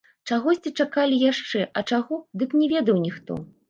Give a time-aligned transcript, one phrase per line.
[0.29, 3.43] Чагосьці чакалі яшчэ, а чаго, дык не ведаў ніхто.